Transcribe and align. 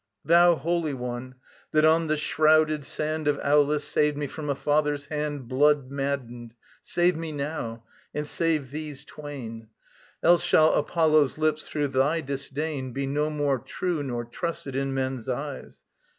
]Thou 0.25 0.55
Holy 0.55 0.95
One, 0.95 1.35
that 1.73 1.85
on 1.85 2.07
the 2.07 2.17
shrouded 2.17 2.85
sand 2.85 3.27
Of 3.27 3.37
Aulis 3.43 3.83
saved 3.83 4.17
me 4.17 4.25
from 4.25 4.49
a 4.49 4.55
father's 4.55 5.05
hand 5.05 5.47
Blood 5.47 5.91
maddened, 5.91 6.55
save 6.81 7.15
me 7.15 7.31
now, 7.31 7.83
and 8.11 8.25
save 8.27 8.71
these 8.71 9.05
twain. 9.05 9.67
Else 10.23 10.43
shall 10.43 10.73
Apollo's 10.73 11.37
lips, 11.37 11.67
through 11.67 11.89
thy 11.89 12.19
disdain, 12.21 12.93
Be 12.93 13.05
no 13.05 13.29
more 13.29 13.59
true 13.59 14.01
nor 14.01 14.25
trusted 14.25 14.75
in 14.75 14.91
men's 14.95 15.29
eyes. 15.29 15.83